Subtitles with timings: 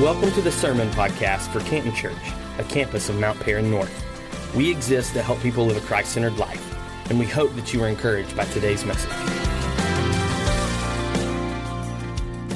[0.00, 2.14] Welcome to the Sermon Podcast for Canton Church,
[2.58, 4.04] a campus of Mount Paran North.
[4.54, 6.62] We exist to help people live a Christ centered life,
[7.10, 9.10] and we hope that you are encouraged by today's message.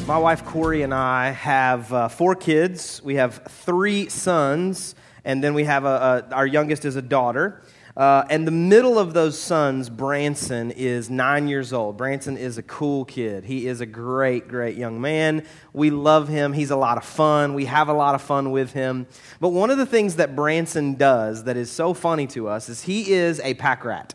[0.06, 3.02] My wife Corey and I have uh, four kids.
[3.02, 7.60] We have three sons, and then we have a, a our youngest is a daughter.
[7.94, 11.98] Uh, and the middle of those sons, Branson, is nine years old.
[11.98, 13.44] Branson is a cool kid.
[13.44, 15.44] He is a great, great young man.
[15.74, 16.54] We love him.
[16.54, 17.52] He's a lot of fun.
[17.52, 19.06] We have a lot of fun with him.
[19.40, 22.82] But one of the things that Branson does that is so funny to us is
[22.82, 24.14] he is a pack rat.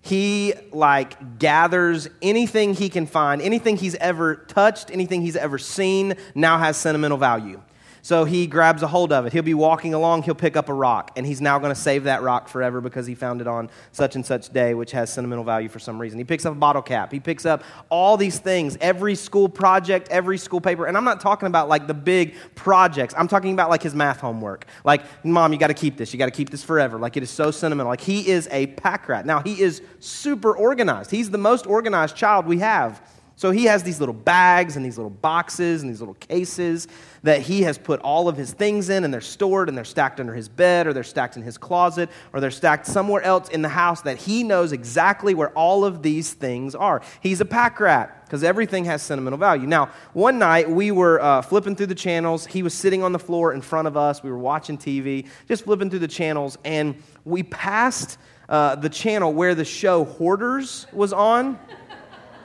[0.00, 6.14] He like gathers anything he can find, anything he's ever touched, anything he's ever seen
[6.34, 7.60] now has sentimental value.
[8.06, 9.32] So he grabs a hold of it.
[9.32, 12.04] He'll be walking along, he'll pick up a rock, and he's now going to save
[12.04, 15.42] that rock forever because he found it on such and such day, which has sentimental
[15.42, 16.16] value for some reason.
[16.16, 17.10] He picks up a bottle cap.
[17.10, 20.86] He picks up all these things, every school project, every school paper.
[20.86, 23.12] And I'm not talking about like the big projects.
[23.18, 24.66] I'm talking about like his math homework.
[24.84, 26.12] Like, mom, you got to keep this.
[26.12, 27.00] You got to keep this forever.
[27.00, 27.90] Like, it is so sentimental.
[27.90, 29.26] Like, he is a pack rat.
[29.26, 31.10] Now, he is super organized.
[31.10, 33.02] He's the most organized child we have.
[33.38, 36.88] So he has these little bags and these little boxes and these little cases
[37.22, 40.20] that he has put all of his things in, and they're stored and they're stacked
[40.20, 43.60] under his bed, or they're stacked in his closet, or they're stacked somewhere else in
[43.60, 47.02] the house that he knows exactly where all of these things are.
[47.20, 49.66] He's a pack rat because everything has sentimental value.
[49.66, 52.46] Now, one night we were uh, flipping through the channels.
[52.46, 54.22] He was sitting on the floor in front of us.
[54.22, 59.32] We were watching TV, just flipping through the channels, and we passed uh, the channel
[59.32, 61.58] where the show Hoarders was on.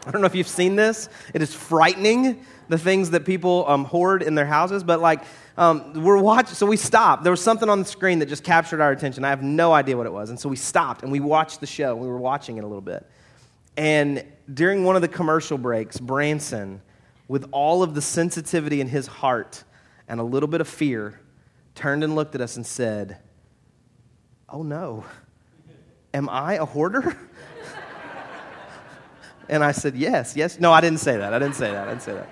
[0.06, 1.10] I don't know if you've seen this.
[1.34, 4.84] It is frightening, the things that people um, hoard in their houses.
[4.84, 5.24] But, like,
[5.58, 7.24] um, we're watching, so we stopped.
[7.24, 9.24] There was something on the screen that just captured our attention.
[9.24, 10.30] I have no idea what it was.
[10.30, 11.96] And so we stopped and we watched the show.
[11.96, 13.06] We were watching it a little bit.
[13.78, 16.82] And during one of the commercial breaks, Branson,
[17.28, 19.64] with all of the sensitivity in his heart
[20.08, 21.20] and a little bit of fear,
[21.76, 23.18] turned and looked at us and said,
[24.50, 25.06] Oh no,
[26.14, 27.18] am I a hoarder?
[29.52, 30.60] And I said, Yes, yes.
[30.60, 31.34] No, I didn't say that.
[31.34, 31.88] I didn't say that.
[31.88, 32.30] I didn't say that.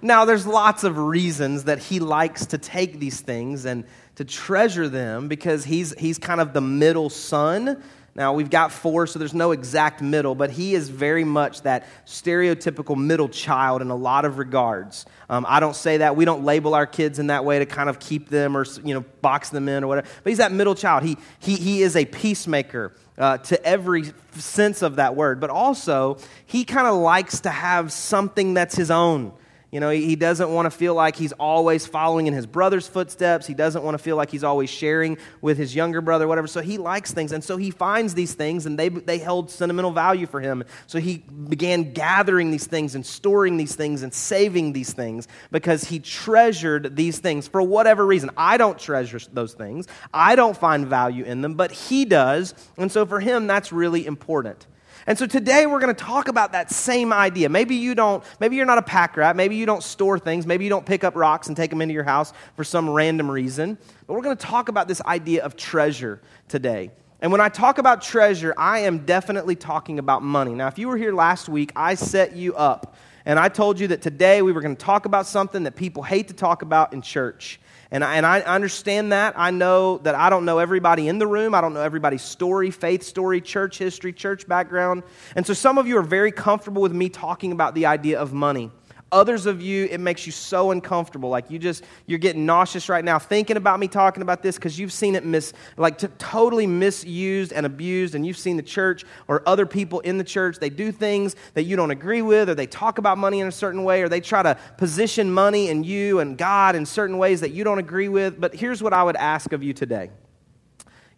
[0.00, 3.84] Now, there's lots of reasons that he likes to take these things and
[4.16, 7.82] to treasure them because he's, he's kind of the middle son.
[8.16, 11.84] Now, we've got four, so there's no exact middle, but he is very much that
[12.06, 15.04] stereotypical middle child in a lot of regards.
[15.28, 16.14] Um, I don't say that.
[16.14, 18.94] We don't label our kids in that way to kind of keep them or, you
[18.94, 20.06] know, box them in or whatever.
[20.22, 21.02] But he's that middle child.
[21.02, 26.18] He, he, he is a peacemaker uh, to every sense of that word, but also
[26.46, 29.32] he kind of likes to have something that's his own.
[29.74, 33.44] You know, he doesn't want to feel like he's always following in his brother's footsteps.
[33.44, 36.46] He doesn't want to feel like he's always sharing with his younger brother, whatever.
[36.46, 37.32] So he likes things.
[37.32, 40.62] And so he finds these things, and they, they held sentimental value for him.
[40.86, 45.82] So he began gathering these things and storing these things and saving these things because
[45.82, 48.30] he treasured these things for whatever reason.
[48.36, 52.54] I don't treasure those things, I don't find value in them, but he does.
[52.76, 54.68] And so for him, that's really important.
[55.06, 57.50] And so today we're going to talk about that same idea.
[57.50, 60.64] Maybe you don't, maybe you're not a pack rat, maybe you don't store things, maybe
[60.64, 63.76] you don't pick up rocks and take them into your house for some random reason.
[64.06, 66.90] But we're going to talk about this idea of treasure today.
[67.20, 70.54] And when I talk about treasure, I am definitely talking about money.
[70.54, 73.88] Now, if you were here last week, I set you up and I told you
[73.88, 76.92] that today we were going to talk about something that people hate to talk about
[76.92, 77.60] in church.
[77.94, 79.34] And I, and I understand that.
[79.36, 81.54] I know that I don't know everybody in the room.
[81.54, 85.04] I don't know everybody's story, faith story, church history, church background.
[85.36, 88.32] And so some of you are very comfortable with me talking about the idea of
[88.32, 88.72] money.
[89.14, 91.28] Others of you, it makes you so uncomfortable.
[91.28, 94.76] Like you just, you're getting nauseous right now thinking about me talking about this because
[94.76, 99.04] you've seen it mis, like t- totally misused and abused, and you've seen the church
[99.28, 100.58] or other people in the church.
[100.58, 103.52] They do things that you don't agree with, or they talk about money in a
[103.52, 107.40] certain way, or they try to position money and you and God in certain ways
[107.42, 108.40] that you don't agree with.
[108.40, 110.10] But here's what I would ask of you today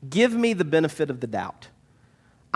[0.06, 1.68] give me the benefit of the doubt.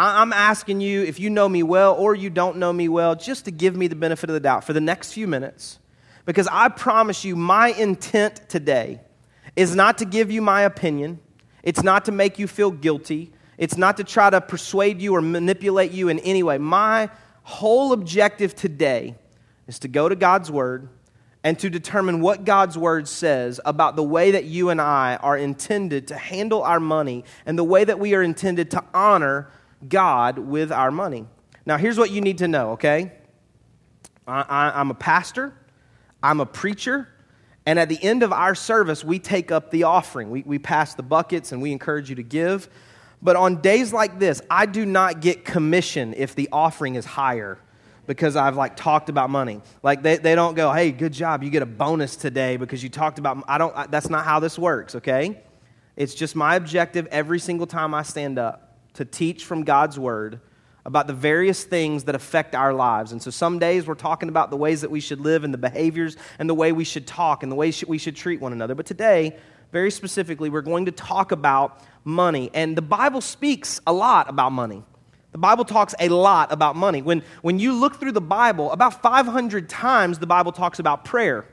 [0.00, 3.44] I'm asking you, if you know me well or you don't know me well, just
[3.44, 5.78] to give me the benefit of the doubt for the next few minutes.
[6.24, 9.00] Because I promise you, my intent today
[9.56, 11.18] is not to give you my opinion,
[11.62, 15.20] it's not to make you feel guilty, it's not to try to persuade you or
[15.20, 16.56] manipulate you in any way.
[16.56, 17.10] My
[17.42, 19.16] whole objective today
[19.66, 20.88] is to go to God's Word
[21.44, 25.36] and to determine what God's Word says about the way that you and I are
[25.36, 29.50] intended to handle our money and the way that we are intended to honor
[29.88, 31.26] God with our money.
[31.66, 33.12] Now, here's what you need to know, okay?
[34.26, 35.52] I, am a pastor,
[36.22, 37.08] I'm a preacher,
[37.66, 40.30] and at the end of our service, we take up the offering.
[40.30, 42.68] We, we pass the buckets and we encourage you to give.
[43.22, 47.58] But on days like this, I do not get commission if the offering is higher
[48.06, 49.60] because I've like talked about money.
[49.82, 52.88] Like they, they don't go, hey, good job, you get a bonus today because you
[52.88, 55.40] talked about, I don't, that's not how this works, okay?
[55.96, 60.40] It's just my objective every single time I stand up to teach from God's word
[60.84, 63.12] about the various things that affect our lives.
[63.12, 65.58] And so some days we're talking about the ways that we should live and the
[65.58, 68.74] behaviors and the way we should talk and the way we should treat one another.
[68.74, 69.36] But today,
[69.72, 72.50] very specifically, we're going to talk about money.
[72.54, 74.82] And the Bible speaks a lot about money.
[75.32, 77.02] The Bible talks a lot about money.
[77.02, 81.46] When, when you look through the Bible, about 500 times the Bible talks about prayer.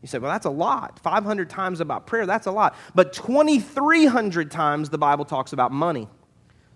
[0.00, 1.00] You say, well, that's a lot.
[1.00, 2.76] 500 times about prayer, that's a lot.
[2.94, 6.08] But 2,300 times the Bible talks about money.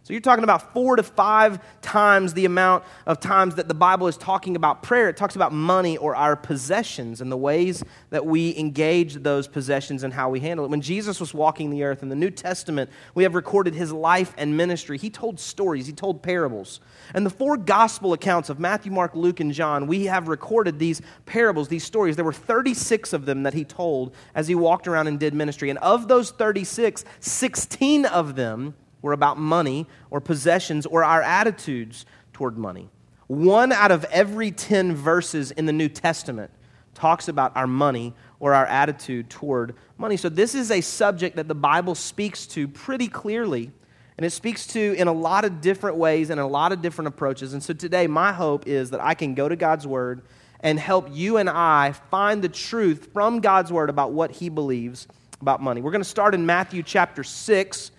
[0.03, 4.07] So you're talking about four to five times the amount of times that the Bible
[4.07, 5.11] is talking about prayer.
[5.11, 10.03] It talks about money or our possessions and the ways that we engage those possessions
[10.03, 10.71] and how we handle it.
[10.71, 14.33] When Jesus was walking the earth in the New Testament, we have recorded his life
[14.39, 14.97] and ministry.
[14.97, 16.81] He told stories, he told parables.
[17.13, 21.03] And the four gospel accounts of Matthew, Mark, Luke, and John, we have recorded these
[21.27, 22.17] parables, these stories.
[22.17, 25.69] There were 36 of them that he told as he walked around and did ministry.
[25.69, 32.07] And of those 36, 16 of them were about money or possessions or our attitudes
[32.33, 32.89] toward money.
[33.27, 36.51] One out of every 10 verses in the New Testament
[36.95, 40.17] talks about our money or our attitude toward money.
[40.17, 43.71] So, this is a subject that the Bible speaks to pretty clearly,
[44.17, 47.09] and it speaks to in a lot of different ways and a lot of different
[47.09, 47.53] approaches.
[47.53, 50.23] And so, today, my hope is that I can go to God's Word
[50.61, 55.07] and help you and I find the truth from God's Word about what He believes
[55.41, 55.81] about money.
[55.81, 57.91] We're going to start in Matthew chapter 6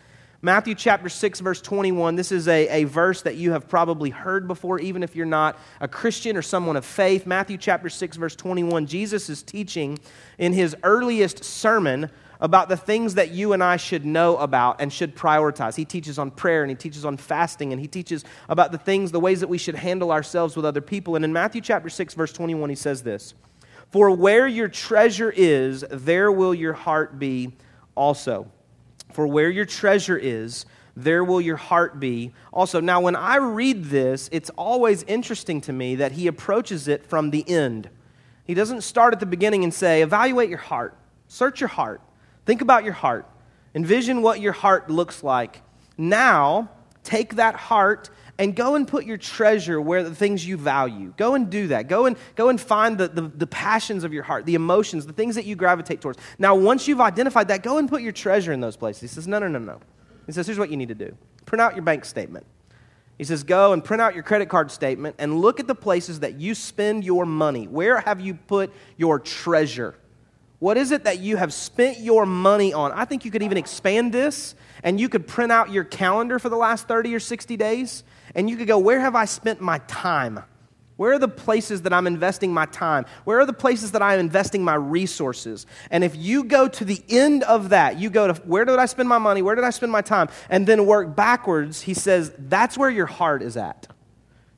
[0.43, 2.15] Matthew chapter 6, verse 21.
[2.15, 5.59] This is a, a verse that you have probably heard before, even if you're not
[5.79, 7.27] a Christian or someone of faith.
[7.27, 8.88] Matthew chapter 6, verse 21.
[8.88, 9.99] Jesus is teaching
[10.39, 12.09] in his earliest sermon
[12.39, 15.75] about the things that you and I should know about and should prioritize.
[15.75, 19.11] He teaches on prayer and he teaches on fasting and he teaches about the things,
[19.11, 21.15] the ways that we should handle ourselves with other people.
[21.15, 23.35] And in Matthew chapter 6, verse 21, he says this
[23.91, 27.51] For where your treasure is, there will your heart be
[27.94, 28.51] also.
[29.13, 30.65] For where your treasure is,
[30.95, 32.33] there will your heart be.
[32.51, 37.05] Also, now when I read this, it's always interesting to me that he approaches it
[37.05, 37.89] from the end.
[38.43, 40.97] He doesn't start at the beginning and say, evaluate your heart,
[41.27, 42.01] search your heart,
[42.45, 43.25] think about your heart,
[43.73, 45.61] envision what your heart looks like.
[45.97, 46.69] Now,
[47.03, 48.09] take that heart
[48.41, 51.13] and go and put your treasure where the things you value.
[51.15, 51.88] Go and do that.
[51.88, 55.13] Go and, go and find the, the, the, passions of your heart, the emotions, the
[55.13, 56.17] things that you gravitate towards.
[56.39, 59.01] Now, once you've identified that, go and put your treasure in those places.
[59.01, 59.79] He says, no, no, no, no.
[60.25, 61.15] He says, here's what you need to do
[61.45, 62.47] print out your bank statement.
[63.19, 66.21] He says, go and print out your credit card statement and look at the places
[66.21, 67.67] that you spend your money.
[67.67, 69.94] Where have you put your treasure?
[70.57, 72.91] What is it that you have spent your money on?
[72.91, 76.49] I think you could even expand this and you could print out your calendar for
[76.49, 78.03] the last 30 or 60 days
[78.36, 80.42] and you could go, Where have I spent my time?
[81.01, 83.07] Where are the places that I'm investing my time?
[83.24, 85.66] Where are the places that I'm investing my resources?
[85.89, 88.86] And if you go to the end of that, you go to where did I
[88.86, 89.42] spend my money?
[89.42, 90.30] Where did I spend my time?
[90.48, 93.88] And then work backwards, he says, that's where your heart is at.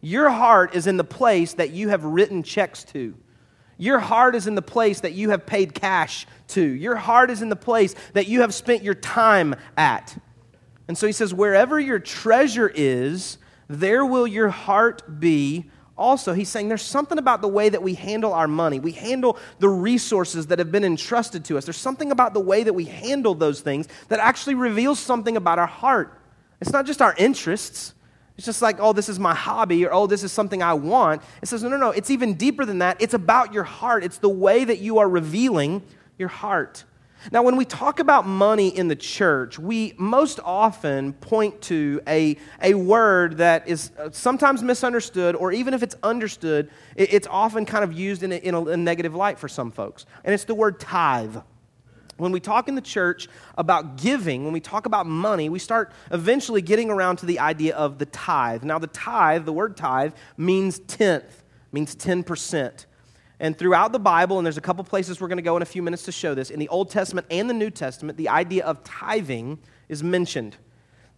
[0.02, 3.16] Your heart is in the place that you have written checks to.
[3.78, 6.62] Your heart is in the place that you have paid cash to.
[6.62, 10.18] Your heart is in the place that you have spent your time at.
[10.90, 13.38] And so he says, wherever your treasure is,
[13.68, 15.66] there will your heart be
[15.98, 16.34] also.
[16.34, 19.70] He's saying there's something about the way that we handle our money, we handle the
[19.70, 21.66] resources that have been entrusted to us.
[21.66, 25.60] There's something about the way that we handle those things that actually reveals something about
[25.60, 26.20] our heart.
[26.62, 27.94] It's not just our interests.
[28.38, 31.22] It's just like, oh, this is my hobby, or oh, this is something I want.
[31.42, 31.92] It says, no, no, no.
[31.92, 33.00] It's even deeper than that.
[33.00, 34.04] It's about your heart.
[34.04, 35.84] It's the way that you are revealing
[36.18, 36.84] your heart.
[37.32, 42.38] Now, when we talk about money in the church, we most often point to a,
[42.62, 47.84] a word that is uh, sometimes misunderstood, or even if it's understood, it's often kind
[47.84, 50.06] of used in a, in a negative light for some folks.
[50.24, 51.38] And it's the word tithe.
[52.18, 53.28] When we talk in the church
[53.58, 57.76] about giving, when we talk about money, we start eventually getting around to the idea
[57.76, 58.64] of the tithe.
[58.64, 62.86] Now, the tithe, the word tithe, means tenth, means 10%.
[63.44, 65.66] And throughout the Bible, and there's a couple places we're going to go in a
[65.66, 68.64] few minutes to show this, in the Old Testament and the New Testament, the idea
[68.64, 69.60] of tithing
[69.90, 70.56] is mentioned.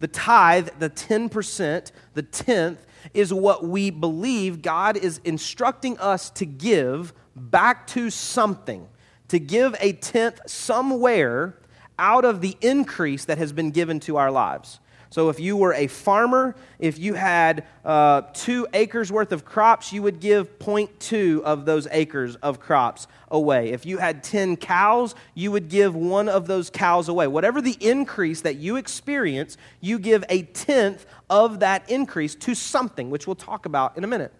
[0.00, 6.44] The tithe, the 10%, the tenth, is what we believe God is instructing us to
[6.44, 8.88] give back to something,
[9.28, 11.56] to give a tenth somewhere
[11.96, 14.80] out of the increase that has been given to our lives.
[15.10, 19.92] So, if you were a farmer, if you had uh, two acres worth of crops,
[19.92, 23.70] you would give 0.2 of those acres of crops away.
[23.70, 27.26] If you had 10 cows, you would give one of those cows away.
[27.26, 33.10] Whatever the increase that you experience, you give a tenth of that increase to something,
[33.10, 34.32] which we'll talk about in a minute.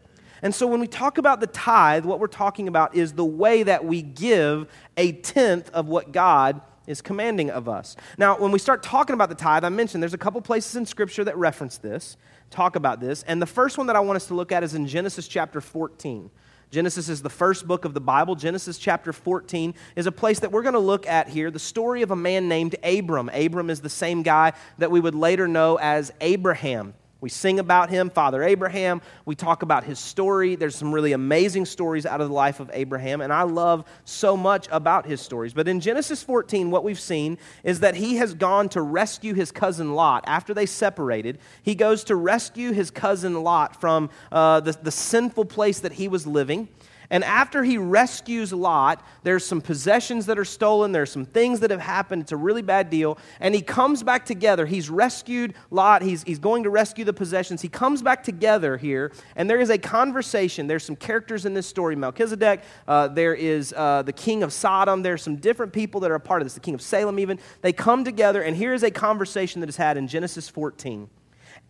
[0.42, 3.62] And so when we talk about the tithe, what we're talking about is the way
[3.62, 7.96] that we give a tenth of what God is commanding of us.
[8.18, 10.86] Now, when we start talking about the tithe, I mentioned there's a couple places in
[10.86, 12.16] Scripture that reference this,
[12.50, 13.22] talk about this.
[13.24, 15.60] And the first one that I want us to look at is in Genesis chapter
[15.60, 16.30] 14.
[16.70, 18.34] Genesis is the first book of the Bible.
[18.34, 22.02] Genesis chapter 14 is a place that we're going to look at here the story
[22.02, 23.28] of a man named Abram.
[23.28, 26.94] Abram is the same guy that we would later know as Abraham.
[27.20, 29.00] We sing about him, Father Abraham.
[29.24, 30.54] We talk about his story.
[30.54, 34.36] There's some really amazing stories out of the life of Abraham, and I love so
[34.36, 35.54] much about his stories.
[35.54, 39.50] But in Genesis 14, what we've seen is that he has gone to rescue his
[39.50, 40.24] cousin Lot.
[40.26, 45.46] After they separated, he goes to rescue his cousin Lot from uh, the, the sinful
[45.46, 46.68] place that he was living.
[47.10, 51.70] And after he rescues Lot, there's some possessions that are stolen, there's some things that
[51.70, 52.22] have happened.
[52.22, 53.18] It's a really bad deal.
[53.40, 54.66] And he comes back together.
[54.66, 57.62] He's rescued Lot, he's, he's going to rescue the possessions.
[57.62, 60.66] He comes back together here, and there is a conversation.
[60.66, 65.02] There's some characters in this story Melchizedek, uh, there is uh, the king of Sodom,
[65.02, 67.38] there's some different people that are a part of this, the king of Salem, even.
[67.62, 71.08] They come together, and here is a conversation that is had in Genesis 14.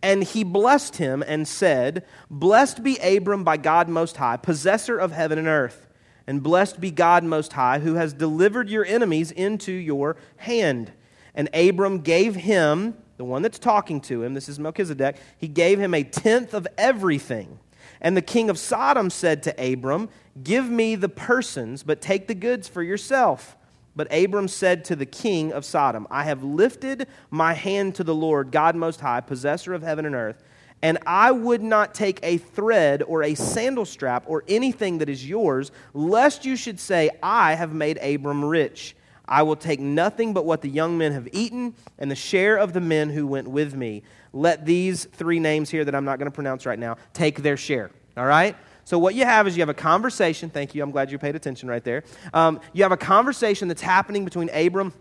[0.01, 5.11] And he blessed him and said, Blessed be Abram by God Most High, possessor of
[5.11, 5.87] heaven and earth.
[6.27, 10.91] And blessed be God Most High, who has delivered your enemies into your hand.
[11.33, 15.79] And Abram gave him, the one that's talking to him, this is Melchizedek, he gave
[15.79, 17.59] him a tenth of everything.
[18.01, 20.09] And the king of Sodom said to Abram,
[20.43, 23.57] Give me the persons, but take the goods for yourself.
[23.97, 28.13] But Abram said to the king of Sodom, I have lifted my hand to the
[28.13, 30.43] Lord, God Most High, possessor of heaven and earth,
[30.83, 35.27] and I would not take a thread or a sandal strap or anything that is
[35.27, 38.95] yours, lest you should say, I have made Abram rich.
[39.27, 42.73] I will take nothing but what the young men have eaten and the share of
[42.73, 44.03] the men who went with me.
[44.31, 47.57] Let these three names here that I'm not going to pronounce right now take their
[47.57, 47.89] share.
[48.15, 48.55] All right?
[48.87, 50.49] So, what you have is you have a conversation.
[50.49, 50.81] Thank you.
[50.81, 52.05] I'm glad you paid attention right there.
[52.33, 54.93] Um, you have a conversation that's happening between Abram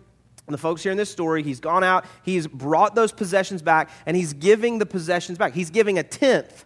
[0.49, 1.45] and the folks here in this story.
[1.45, 5.55] He's gone out, he's brought those possessions back, and he's giving the possessions back.
[5.55, 6.64] He's giving a tenth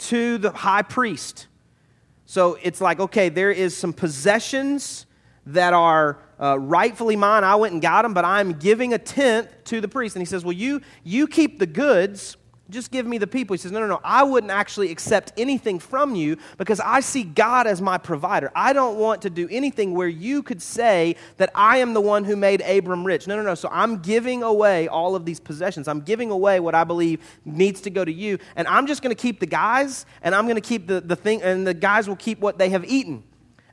[0.00, 1.46] to the high priest.
[2.26, 5.06] So, it's like, okay, there is some possessions
[5.46, 7.42] that are uh, rightfully mine.
[7.42, 10.14] I went and got them, but I'm giving a tenth to the priest.
[10.14, 12.36] And he says, Well, you, you keep the goods
[12.70, 13.52] just give me the people.
[13.52, 14.00] He says, No, no, no.
[14.02, 18.50] I wouldn't actually accept anything from you because I see God as my provider.
[18.54, 22.24] I don't want to do anything where you could say that I am the one
[22.24, 23.26] who made Abram rich.
[23.26, 23.54] No, no, no.
[23.54, 25.88] So I'm giving away all of these possessions.
[25.88, 28.38] I'm giving away what I believe needs to go to you.
[28.56, 31.16] And I'm just going to keep the guys, and I'm going to keep the, the
[31.16, 33.24] thing, and the guys will keep what they have eaten.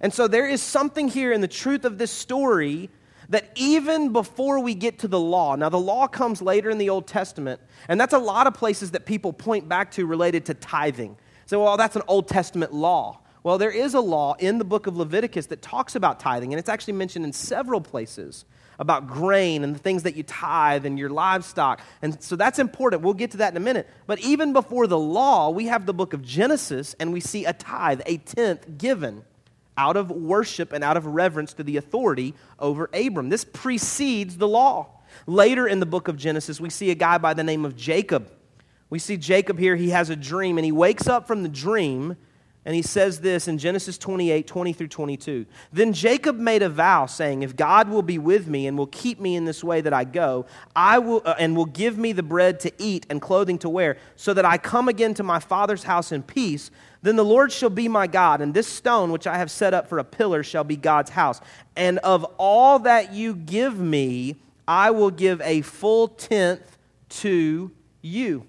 [0.01, 2.89] And so there is something here in the truth of this story
[3.31, 6.89] that even before we get to the law, now the law comes later in the
[6.89, 10.53] Old Testament, and that's a lot of places that people point back to related to
[10.53, 11.17] tithing.
[11.45, 13.19] So, well, that's an Old Testament law.
[13.43, 16.59] Well, there is a law in the book of Leviticus that talks about tithing, and
[16.59, 18.45] it's actually mentioned in several places
[18.79, 21.79] about grain and the things that you tithe and your livestock.
[22.01, 23.01] And so that's important.
[23.01, 23.87] We'll get to that in a minute.
[24.07, 27.53] But even before the law, we have the book of Genesis, and we see a
[27.53, 29.23] tithe, a tenth given
[29.77, 33.29] out of worship and out of reverence to the authority over Abram.
[33.29, 35.01] This precedes the law.
[35.27, 38.29] Later in the book of Genesis, we see a guy by the name of Jacob.
[38.89, 42.17] We see Jacob here, he has a dream, and he wakes up from the dream,
[42.63, 45.45] and he says this in Genesis 28 20 through 22.
[45.73, 49.19] Then Jacob made a vow, saying, If God will be with me and will keep
[49.19, 52.21] me in this way that I go, I will, uh, and will give me the
[52.21, 55.83] bread to eat and clothing to wear, so that I come again to my father's
[55.83, 56.69] house in peace,
[57.01, 59.87] then the Lord shall be my God, and this stone which I have set up
[59.87, 61.41] for a pillar shall be God's house.
[61.75, 64.35] And of all that you give me,
[64.67, 66.77] I will give a full tenth
[67.09, 67.71] to
[68.03, 68.45] you.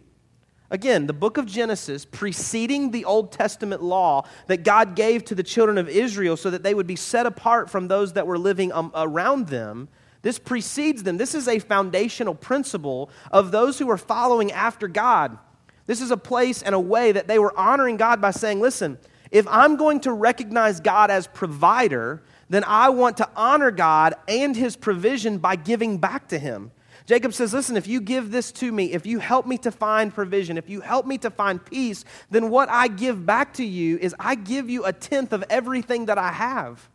[0.72, 5.42] Again, the book of Genesis, preceding the Old Testament law that God gave to the
[5.42, 8.72] children of Israel so that they would be set apart from those that were living
[8.72, 9.88] um, around them,
[10.22, 11.18] this precedes them.
[11.18, 15.36] This is a foundational principle of those who are following after God.
[15.84, 18.96] This is a place and a way that they were honoring God by saying, listen,
[19.30, 24.56] if I'm going to recognize God as provider, then I want to honor God and
[24.56, 26.70] his provision by giving back to him.
[27.06, 30.14] Jacob says, Listen, if you give this to me, if you help me to find
[30.14, 33.98] provision, if you help me to find peace, then what I give back to you
[33.98, 36.88] is I give you a tenth of everything that I have.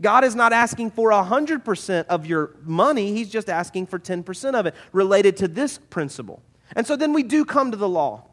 [0.00, 4.66] God is not asking for 100% of your money, He's just asking for 10% of
[4.66, 6.42] it related to this principle.
[6.76, 8.24] And so then we do come to the law.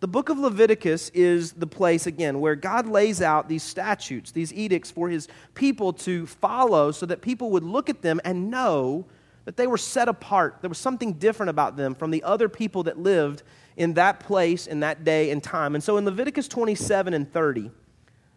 [0.00, 4.52] The book of Leviticus is the place, again, where God lays out these statutes, these
[4.52, 9.06] edicts for his people to follow so that people would look at them and know
[9.44, 10.58] that they were set apart.
[10.60, 13.42] There was something different about them from the other people that lived
[13.76, 15.74] in that place, in that day and time.
[15.74, 17.70] And so in Leviticus 27 and 30,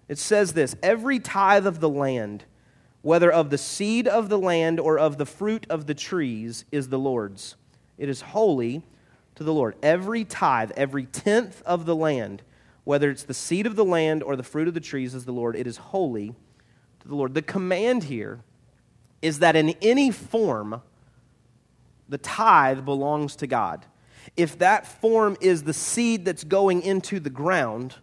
[0.07, 2.45] it says this Every tithe of the land,
[3.01, 6.89] whether of the seed of the land or of the fruit of the trees, is
[6.89, 7.55] the Lord's.
[7.97, 8.83] It is holy
[9.35, 9.75] to the Lord.
[9.81, 12.41] Every tithe, every tenth of the land,
[12.83, 15.31] whether it's the seed of the land or the fruit of the trees, is the
[15.31, 15.55] Lord.
[15.55, 16.35] It is holy
[16.99, 17.33] to the Lord.
[17.33, 18.41] The command here
[19.21, 20.81] is that in any form,
[22.09, 23.85] the tithe belongs to God.
[24.35, 27.95] If that form is the seed that's going into the ground,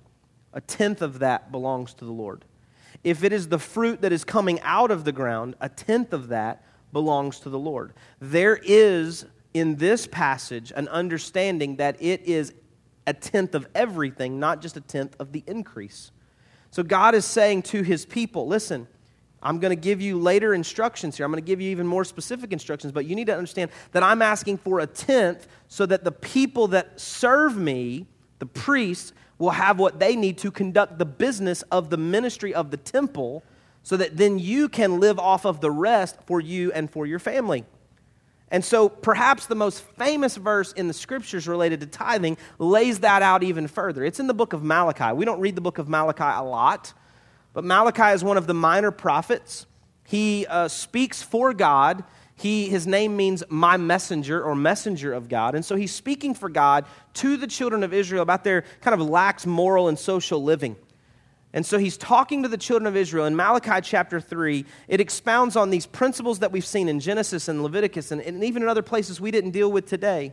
[0.53, 2.45] a tenth of that belongs to the Lord.
[3.03, 6.29] If it is the fruit that is coming out of the ground, a tenth of
[6.29, 7.93] that belongs to the Lord.
[8.21, 12.55] There is in this passage an understanding that it is
[13.07, 16.11] a tenth of everything, not just a tenth of the increase.
[16.71, 18.89] So God is saying to his people, listen,
[19.45, 21.27] I'm going to give you later instructions here.
[21.27, 24.03] I'm going to give you even more specific instructions, but you need to understand that
[24.03, 28.07] I'm asking for a tenth so that the people that serve me,
[28.39, 32.71] the priests, will have what they need to conduct the business of the ministry of
[32.71, 33.43] the temple
[33.83, 37.19] so that then you can live off of the rest for you and for your
[37.19, 37.65] family.
[38.51, 43.21] And so, perhaps the most famous verse in the scriptures related to tithing lays that
[43.21, 44.05] out even further.
[44.05, 45.13] It's in the book of Malachi.
[45.13, 46.95] We don't read the book of Malachi a lot.
[47.55, 49.67] But Malachi is one of the minor prophets.
[50.07, 52.05] He uh, speaks for God.
[52.35, 55.55] He, his name means my messenger or messenger of God.
[55.55, 56.85] And so he's speaking for God
[57.15, 60.77] to the children of Israel about their kind of lax moral and social living.
[61.53, 63.25] And so he's talking to the children of Israel.
[63.27, 67.63] In Malachi chapter 3, it expounds on these principles that we've seen in Genesis and
[67.63, 70.33] Leviticus and, and even in other places we didn't deal with today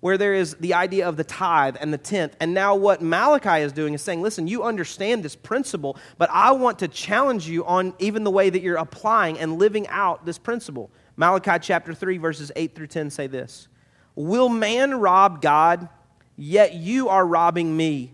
[0.00, 2.36] where there is the idea of the tithe and the tenth.
[2.40, 6.52] And now, what Malachi is doing is saying, listen, you understand this principle, but I
[6.52, 10.38] want to challenge you on even the way that you're applying and living out this
[10.38, 10.90] principle.
[11.16, 13.68] Malachi chapter 3, verses 8 through 10 say this
[14.14, 15.88] Will man rob God?
[16.36, 18.12] Yet you are robbing me.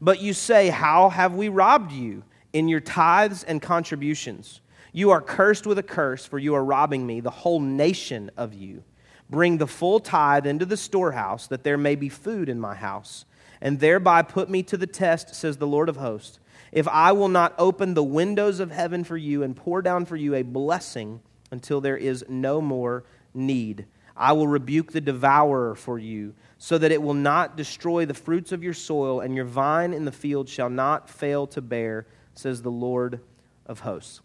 [0.00, 2.22] But you say, How have we robbed you?
[2.52, 4.60] In your tithes and contributions.
[4.92, 8.54] You are cursed with a curse, for you are robbing me, the whole nation of
[8.54, 8.84] you.
[9.30, 13.24] Bring the full tithe into the storehouse, that there may be food in my house,
[13.60, 16.38] and thereby put me to the test, says the Lord of hosts,
[16.72, 20.16] if I will not open the windows of heaven for you and pour down for
[20.16, 21.20] you a blessing
[21.50, 23.86] until there is no more need.
[24.16, 28.52] I will rebuke the devourer for you, so that it will not destroy the fruits
[28.52, 32.62] of your soil, and your vine in the field shall not fail to bear, says
[32.62, 33.20] the Lord
[33.66, 34.20] of hosts.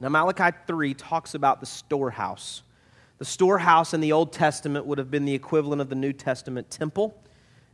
[0.00, 2.62] Now, Malachi 3 talks about the storehouse.
[3.20, 6.70] The storehouse in the Old Testament would have been the equivalent of the New Testament
[6.70, 7.14] temple.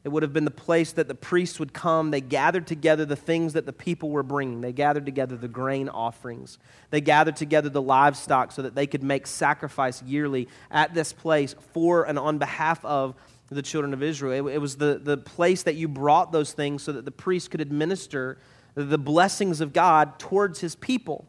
[0.02, 2.11] It would have been the place that the priests would come.
[2.11, 4.61] They gathered together the things that the people were bringing.
[4.61, 6.59] They gathered together the grain offerings.
[6.90, 11.54] They gathered together the livestock so that they could make sacrifice yearly at this place
[11.72, 13.14] for and on behalf of
[13.48, 14.48] the children of Israel.
[14.48, 17.61] It, was the, the place that you brought those things so that the priest could
[17.61, 18.38] administer
[18.74, 21.24] the blessings of God towards his people.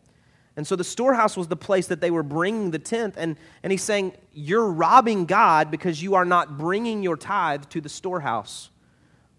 [0.57, 3.13] And so the storehouse was the place that they were bringing the tenth.
[3.15, 7.79] And, and he's saying, You're robbing God because you are not bringing your tithe to
[7.79, 8.71] the storehouse.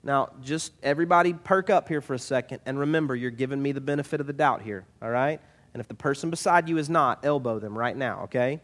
[0.05, 3.81] Now, just everybody perk up here for a second and remember, you're giving me the
[3.81, 5.41] benefit of the doubt here, all right?
[5.75, 8.61] And if the person beside you is not, elbow them right now, okay?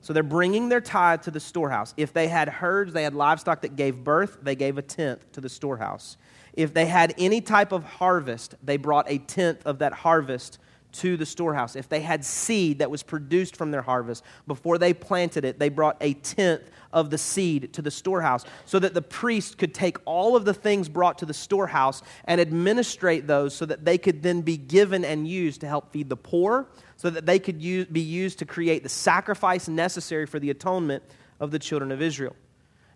[0.00, 1.92] So they're bringing their tithe to the storehouse.
[1.96, 5.40] If they had herds, they had livestock that gave birth, they gave a tenth to
[5.40, 6.16] the storehouse.
[6.54, 10.58] If they had any type of harvest, they brought a tenth of that harvest
[10.92, 11.76] to the storehouse.
[11.76, 15.68] If they had seed that was produced from their harvest, before they planted it, they
[15.68, 19.98] brought a tenth of the seed to the storehouse so that the priest could take
[20.04, 24.22] all of the things brought to the storehouse and administrate those so that they could
[24.22, 27.86] then be given and used to help feed the poor, so that they could use,
[27.86, 31.02] be used to create the sacrifice necessary for the atonement
[31.38, 32.34] of the children of Israel.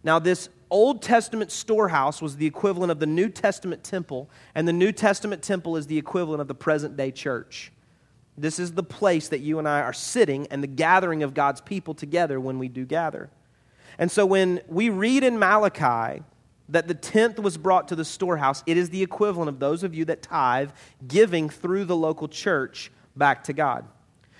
[0.03, 4.73] Now, this Old Testament storehouse was the equivalent of the New Testament temple, and the
[4.73, 7.73] New Testament temple is the equivalent of the present day church.
[8.37, 11.61] This is the place that you and I are sitting and the gathering of God's
[11.61, 13.31] people together when we do gather.
[13.99, 16.23] And so when we read in Malachi
[16.69, 19.95] that the tenth was brought to the storehouse, it is the equivalent of those of
[19.95, 20.71] you that tithe
[21.07, 23.87] giving through the local church back to God.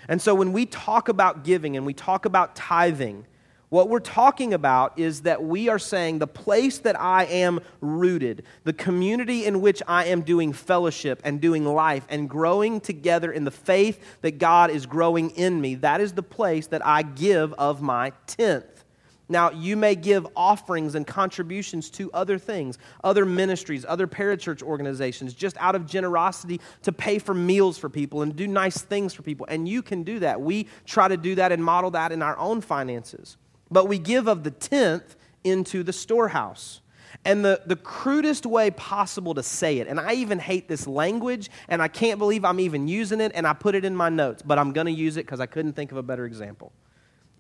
[0.09, 3.27] And so when we talk about giving and we talk about tithing,
[3.75, 8.45] what we're talking about is that we are saying the place that I am rooted,
[8.63, 13.43] the community in which I am doing fellowship and doing life and growing together in
[13.43, 17.53] the faith that God is growing in me, that is the place that I give
[17.55, 18.85] of my tenth.
[19.29, 25.35] Now, you may give offerings and contributions to other things, other ministries, other parachurch organizations,
[25.35, 29.23] just out of generosity to pay for meals for people and do nice things for
[29.23, 29.47] people.
[29.49, 30.41] And you can do that.
[30.41, 33.37] We try to do that and model that in our own finances
[33.75, 36.81] but we give of the tenth into the storehouse.
[37.25, 41.51] And the, the crudest way possible to say it, and I even hate this language,
[41.69, 44.43] and I can't believe I'm even using it, and I put it in my notes,
[44.43, 46.71] but I'm going to use it because I couldn't think of a better example,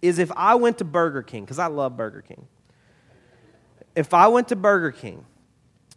[0.03, 2.49] is if I went to Burger King, because I love Burger King.
[3.94, 5.25] If I went to Burger King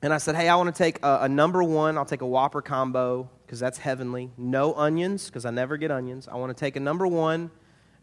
[0.04, 2.28] and I said, hey, I want to take a, a number one, I'll take a
[2.28, 6.28] Whopper combo, because that's heavenly, no onions, because I never get onions.
[6.28, 7.50] I want to take a number one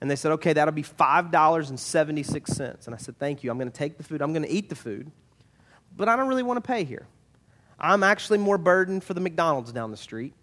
[0.04, 2.86] and they said, okay, that'll be $5.76.
[2.86, 3.50] And I said, thank you.
[3.50, 4.20] I'm going to take the food.
[4.20, 5.10] I'm going to eat the food,
[5.96, 7.06] but I don't really want to pay here.
[7.80, 10.34] I'm actually more burdened for the McDonald's down the street.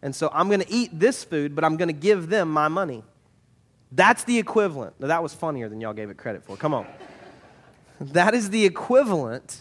[0.00, 2.68] And so I'm going to eat this food, but I'm going to give them my
[2.68, 3.04] money.
[3.92, 4.98] That's the equivalent.
[4.98, 6.56] Now, that was funnier than y'all gave it credit for.
[6.56, 6.86] Come on.
[8.00, 9.60] that is the equivalent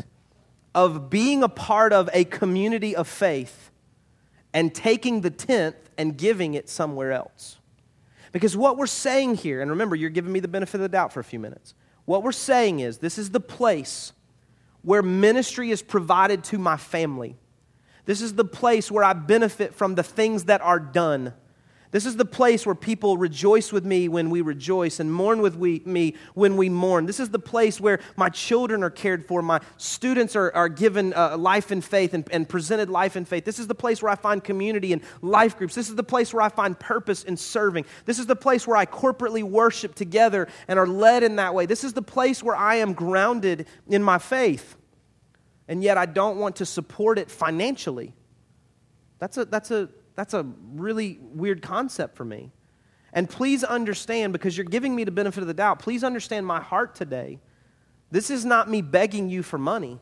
[0.73, 3.71] of being a part of a community of faith
[4.53, 7.58] and taking the tenth and giving it somewhere else.
[8.31, 11.11] Because what we're saying here, and remember, you're giving me the benefit of the doubt
[11.11, 11.73] for a few minutes.
[12.05, 14.13] What we're saying is this is the place
[14.81, 17.35] where ministry is provided to my family.
[18.05, 21.33] This is the place where I benefit from the things that are done.
[21.91, 25.55] This is the place where people rejoice with me when we rejoice and mourn with
[25.55, 27.07] we, me when we mourn.
[27.07, 31.13] This is the place where my children are cared for, my students are, are given
[31.15, 33.43] uh, life and faith and, and presented life and faith.
[33.43, 35.73] This is the place where I find community and life groups.
[35.73, 37.85] This is the place where I find purpose in serving.
[38.05, 41.65] This is the place where I corporately worship together and are led in that way.
[41.65, 44.75] This is the place where I am grounded in my faith.
[45.67, 48.13] And yet I don't want to support it financially.
[49.17, 52.51] That's a, that's a, that's a really weird concept for me.
[53.13, 56.59] And please understand, because you're giving me the benefit of the doubt, please understand my
[56.59, 57.39] heart today.
[58.11, 59.97] This is not me begging you for money.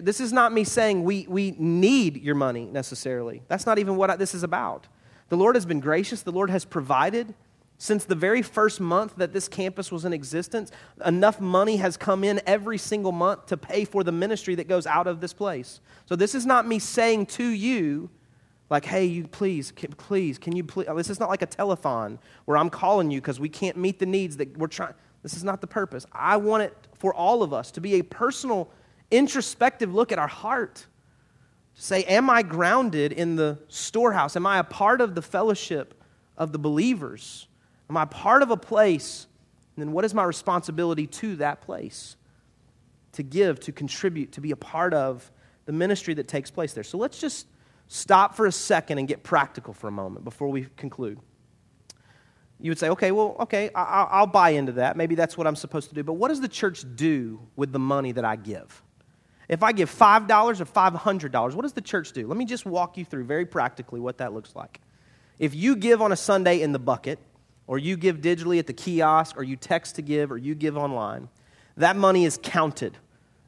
[0.00, 3.42] This is not me saying we, we need your money necessarily.
[3.46, 4.88] That's not even what I, this is about.
[5.28, 7.32] The Lord has been gracious, the Lord has provided.
[7.78, 10.72] Since the very first month that this campus was in existence,
[11.06, 14.84] enough money has come in every single month to pay for the ministry that goes
[14.84, 15.80] out of this place.
[16.06, 18.10] So, this is not me saying to you,
[18.70, 20.86] like, hey, you please, can, please, can you please?
[20.94, 24.06] This is not like a telethon where I'm calling you because we can't meet the
[24.06, 24.94] needs that we're trying.
[25.22, 26.06] This is not the purpose.
[26.12, 28.70] I want it for all of us to be a personal,
[29.10, 30.86] introspective look at our heart.
[31.74, 34.36] To say, am I grounded in the storehouse?
[34.36, 36.00] Am I a part of the fellowship
[36.38, 37.48] of the believers?
[37.90, 39.26] Am I part of a place?
[39.76, 42.16] And then what is my responsibility to that place?
[43.14, 45.30] To give, to contribute, to be a part of
[45.66, 46.84] the ministry that takes place there.
[46.84, 47.46] So let's just
[47.92, 51.18] stop for a second and get practical for a moment before we conclude.
[52.60, 54.96] You would say, okay, well, okay, I'll buy into that.
[54.96, 56.04] Maybe that's what I'm supposed to do.
[56.04, 58.80] But what does the church do with the money that I give?
[59.48, 62.28] If I give $5 or $500, what does the church do?
[62.28, 64.80] Let me just walk you through very practically what that looks like.
[65.40, 67.18] If you give on a Sunday in the bucket,
[67.66, 70.76] or you give digitally at the kiosk, or you text to give, or you give
[70.76, 71.28] online,
[71.76, 72.96] that money is counted.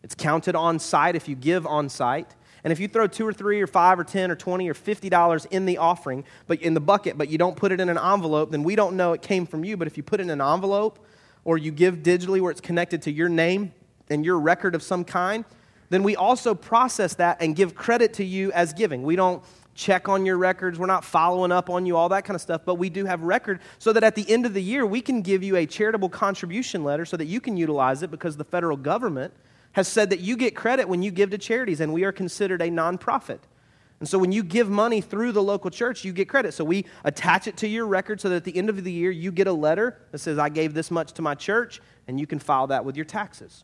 [0.03, 2.35] It's counted on site if you give on site.
[2.65, 5.47] And if you throw two or three or five or 10 or 20 or $50
[5.51, 8.53] in the offering, but in the bucket, but you don't put it in an envelope,
[8.53, 9.77] then we don't know it came from you.
[9.77, 11.05] But if you put it in an envelope
[11.45, 13.73] or you give digitally where it's connected to your name
[14.11, 15.45] and your record of some kind,
[15.91, 19.03] then we also process that and give credit to you as giving.
[19.03, 19.43] We don't
[19.75, 20.79] check on your records.
[20.79, 23.23] We're not following up on you, all that kind of stuff, but we do have
[23.23, 26.11] record so that at the end of the year, we can give you a charitable
[26.11, 29.33] contribution letter so that you can utilize it because the federal government
[29.73, 32.61] has said that you get credit when you give to charities, and we are considered
[32.63, 33.41] a nonprofit.
[34.01, 36.55] And so when you give money through the local church, you get credit.
[36.55, 39.13] So we attach it to your record so that at the end of the year,
[39.13, 42.27] you get a letter that says, I gave this much to my church, and you
[42.27, 43.63] can file that with your taxes.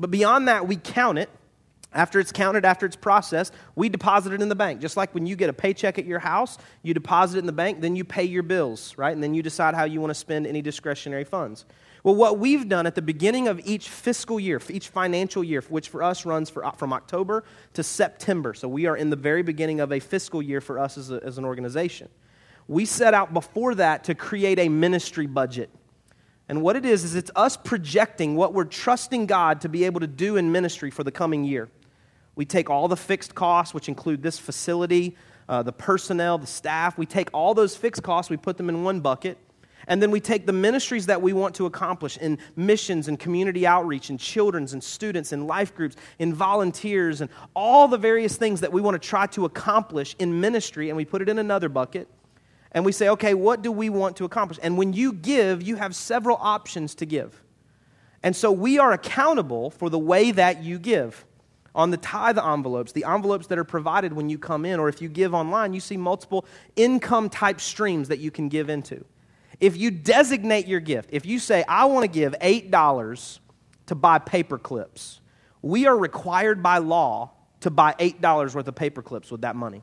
[0.00, 1.30] But beyond that, we count it.
[1.92, 4.80] After it's counted, after it's processed, we deposit it in the bank.
[4.80, 7.52] Just like when you get a paycheck at your house, you deposit it in the
[7.52, 9.14] bank, then you pay your bills, right?
[9.14, 11.64] And then you decide how you want to spend any discretionary funds.
[12.02, 15.88] Well, what we've done at the beginning of each fiscal year, each financial year, which
[15.88, 17.44] for us runs for, from October
[17.74, 20.98] to September, so we are in the very beginning of a fiscal year for us
[20.98, 22.08] as, a, as an organization.
[22.68, 25.70] We set out before that to create a ministry budget.
[26.48, 30.00] And what it is, is it's us projecting what we're trusting God to be able
[30.00, 31.68] to do in ministry for the coming year.
[32.36, 35.16] We take all the fixed costs, which include this facility,
[35.48, 38.84] uh, the personnel, the staff, we take all those fixed costs, we put them in
[38.84, 39.38] one bucket,
[39.88, 43.66] and then we take the ministries that we want to accomplish in missions and community
[43.66, 48.60] outreach and children's and students and life groups and volunteers and all the various things
[48.60, 51.68] that we want to try to accomplish in ministry and we put it in another
[51.68, 52.08] bucket.
[52.72, 54.58] And we say, okay, what do we want to accomplish?
[54.62, 57.42] And when you give, you have several options to give.
[58.22, 61.24] And so we are accountable for the way that you give.
[61.76, 65.02] On the tithe envelopes, the envelopes that are provided when you come in, or if
[65.02, 69.04] you give online, you see multiple income type streams that you can give into.
[69.60, 73.38] If you designate your gift, if you say, I want to give $8
[73.86, 75.20] to buy paper clips,
[75.60, 79.82] we are required by law to buy $8 worth of paper clips with that money.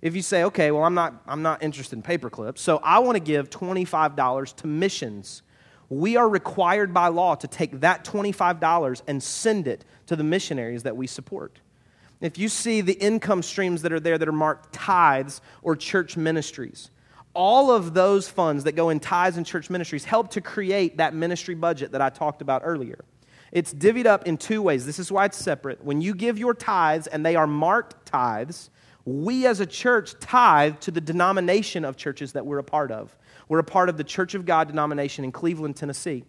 [0.00, 2.98] If you say, okay, well, I'm not, I'm not interested in paper clips, so I
[2.98, 5.42] want to give $25 to missions,
[5.92, 10.84] we are required by law to take that $25 and send it to the missionaries
[10.84, 11.60] that we support.
[12.22, 16.16] If you see the income streams that are there that are marked tithes or church
[16.16, 16.90] ministries,
[17.34, 21.14] all of those funds that go in tithes and church ministries help to create that
[21.14, 23.04] ministry budget that I talked about earlier.
[23.50, 24.86] It's divvied up in two ways.
[24.86, 25.84] This is why it's separate.
[25.84, 28.70] When you give your tithes and they are marked tithes,
[29.04, 33.14] we as a church tithe to the denomination of churches that we're a part of.
[33.48, 36.24] We're a part of the Church of God denomination in Cleveland, Tennessee.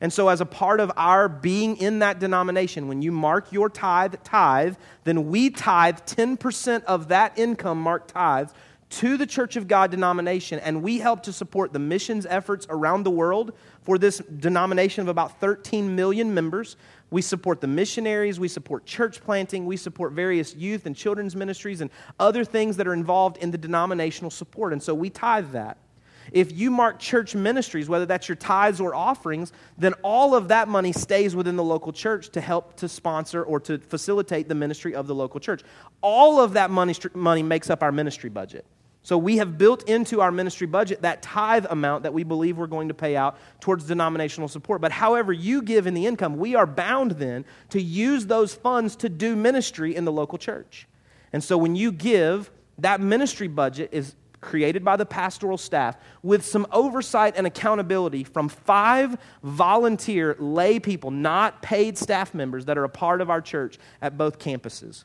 [0.00, 3.70] And so, as a part of our being in that denomination, when you mark your
[3.70, 8.52] tithe tithe, then we tithe 10% of that income marked tithes
[8.88, 13.02] to the Church of God denomination, and we help to support the missions efforts around
[13.02, 13.52] the world
[13.82, 16.76] for this denomination of about 13 million members.
[17.10, 21.80] We support the missionaries, we support church planting, we support various youth and children's ministries
[21.80, 24.72] and other things that are involved in the denominational support.
[24.72, 25.78] And so we tithe that.
[26.32, 30.68] If you mark church ministries, whether that's your tithes or offerings, then all of that
[30.68, 34.94] money stays within the local church to help to sponsor or to facilitate the ministry
[34.94, 35.62] of the local church.
[36.00, 38.64] All of that money, money makes up our ministry budget.
[39.06, 42.66] So we have built into our ministry budget that tithe amount that we believe we're
[42.66, 44.80] going to pay out towards denominational support.
[44.80, 48.96] But however you give in the income, we are bound then to use those funds
[48.96, 50.88] to do ministry in the local church.
[51.32, 56.44] And so when you give, that ministry budget is created by the pastoral staff with
[56.44, 62.84] some oversight and accountability from five volunteer lay people, not paid staff members that are
[62.84, 65.04] a part of our church at both campuses.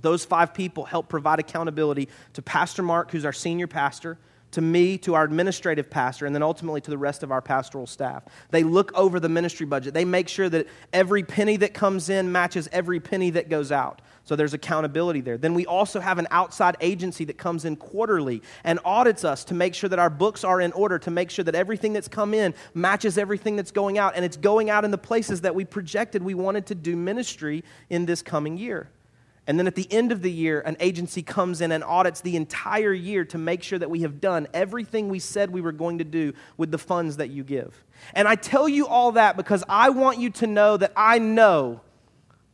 [0.00, 4.18] Those five people help provide accountability to Pastor Mark, who's our senior pastor,
[4.52, 7.86] to me, to our administrative pastor, and then ultimately to the rest of our pastoral
[7.86, 8.24] staff.
[8.50, 9.94] They look over the ministry budget.
[9.94, 14.02] They make sure that every penny that comes in matches every penny that goes out.
[14.24, 15.36] So there's accountability there.
[15.36, 19.54] Then we also have an outside agency that comes in quarterly and audits us to
[19.54, 22.32] make sure that our books are in order, to make sure that everything that's come
[22.32, 25.64] in matches everything that's going out, and it's going out in the places that we
[25.64, 28.88] projected we wanted to do ministry in this coming year.
[29.48, 32.36] And then at the end of the year, an agency comes in and audits the
[32.36, 35.98] entire year to make sure that we have done everything we said we were going
[35.98, 37.84] to do with the funds that you give.
[38.14, 41.80] And I tell you all that because I want you to know that I know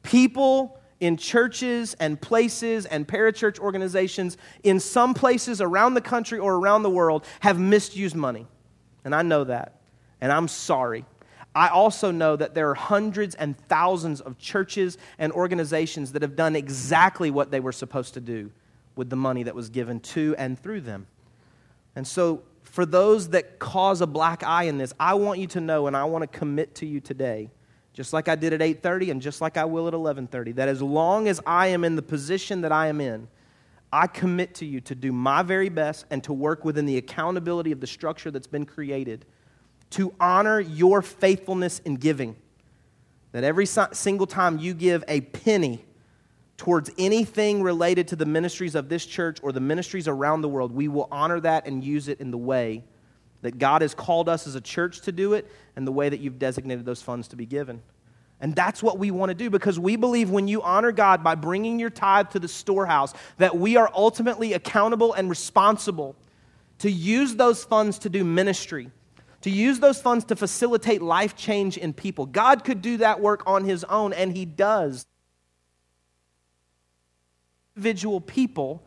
[0.02, 6.56] people in churches and places and parachurch organizations in some places around the country or
[6.56, 8.46] around the world have misused money.
[9.04, 9.80] And I know that.
[10.20, 11.04] And I'm sorry.
[11.54, 16.36] I also know that there are hundreds and thousands of churches and organizations that have
[16.36, 18.50] done exactly what they were supposed to do
[18.96, 21.06] with the money that was given to and through them.
[21.96, 25.60] And so, for those that cause a black eye in this, I want you to
[25.60, 27.50] know and I want to commit to you today,
[27.98, 30.80] just like I did at 8:30 and just like I will at 11:30, that as
[30.80, 33.26] long as I am in the position that I am in,
[33.92, 37.72] I commit to you to do my very best and to work within the accountability
[37.72, 39.26] of the structure that's been created
[39.90, 42.36] to honor your faithfulness in giving.
[43.32, 45.84] That every single time you give a penny
[46.56, 50.70] towards anything related to the ministries of this church or the ministries around the world,
[50.70, 52.84] we will honor that and use it in the way
[53.42, 56.20] that God has called us as a church to do it and the way that
[56.20, 57.82] you've designated those funds to be given.
[58.40, 61.34] And that's what we want to do because we believe when you honor God by
[61.34, 66.14] bringing your tithe to the storehouse, that we are ultimately accountable and responsible
[66.78, 68.92] to use those funds to do ministry
[69.42, 72.26] to use those funds to facilitate life change in people.
[72.26, 75.06] God could do that work on his own, and he does.
[77.76, 78.82] Individual people,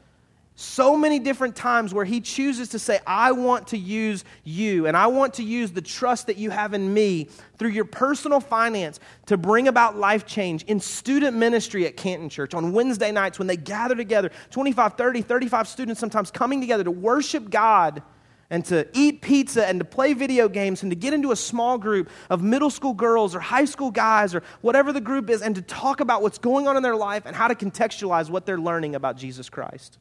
[0.61, 4.95] so many different times where he chooses to say, I want to use you, and
[4.95, 8.99] I want to use the trust that you have in me through your personal finance
[9.25, 13.47] to bring about life change in student ministry at Canton Church on Wednesday nights when
[13.47, 18.03] they gather together 25, 30, 35 students sometimes coming together to worship God
[18.51, 21.77] and to eat pizza and to play video games and to get into a small
[21.77, 25.55] group of middle school girls or high school guys or whatever the group is and
[25.55, 28.59] to talk about what's going on in their life and how to contextualize what they're
[28.59, 29.97] learning about Jesus Christ.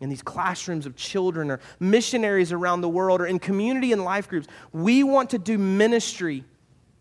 [0.00, 4.28] In these classrooms of children or missionaries around the world or in community and life
[4.28, 6.44] groups, we want to do ministry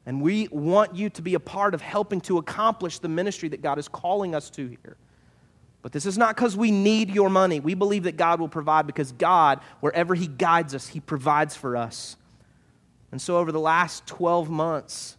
[0.08, 3.62] and we want you to be a part of helping to accomplish the ministry that
[3.62, 4.96] God is calling us to here.
[5.82, 7.60] But this is not because we need your money.
[7.60, 11.76] We believe that God will provide because God, wherever He guides us, He provides for
[11.76, 12.16] us.
[13.12, 15.16] And so, over the last 12 months,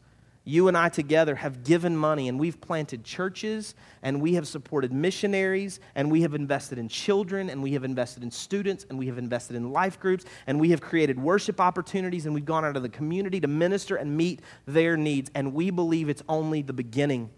[0.49, 4.95] you and I together have given money and we've planted churches and we have supported
[4.95, 9.09] missionaries and we have invested in children and we have invested in students and we
[9.09, 12.79] have invested in life groups and we have created worship opportunities and we've gone out
[12.79, 15.31] of the community to minister and meet their needs.
[15.35, 17.29] And we believe it's only the beginning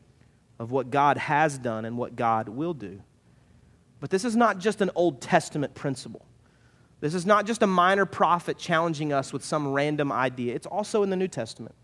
[0.60, 3.02] of what God has done and what God will do.
[3.98, 6.24] But this is not just an Old Testament principle.
[7.00, 10.54] This is not just a minor prophet challenging us with some random idea.
[10.54, 11.74] It's also in the New Testament.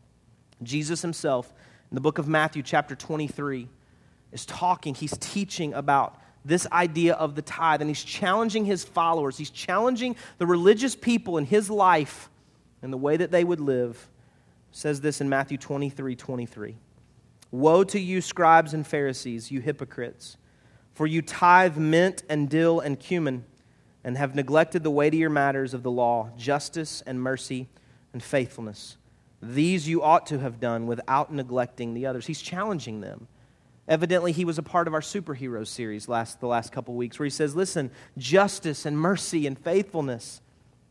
[0.62, 1.52] Jesus himself,
[1.90, 3.68] in the book of Matthew, chapter 23,
[4.32, 9.36] is talking, he's teaching about this idea of the tithe, and he's challenging his followers.
[9.36, 12.30] He's challenging the religious people in his life
[12.82, 14.08] and the way that they would live.
[14.70, 16.76] says this in Matthew 23 23.
[17.50, 20.36] Woe to you, scribes and Pharisees, you hypocrites,
[20.92, 23.44] for you tithe mint and dill and cumin,
[24.04, 27.68] and have neglected the weightier matters of the law, justice and mercy
[28.12, 28.96] and faithfulness.
[29.42, 32.26] These you ought to have done without neglecting the others.
[32.26, 33.28] He's challenging them.
[33.88, 37.24] Evidently, he was a part of our superhero series last, the last couple weeks, where
[37.24, 40.40] he says, Listen, justice and mercy and faithfulness,